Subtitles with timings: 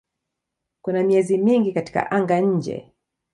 [0.81, 2.93] Kuna miezi mingi katika anga-nje.